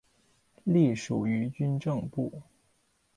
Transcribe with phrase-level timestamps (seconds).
[0.63, 2.41] 隶属于军政部。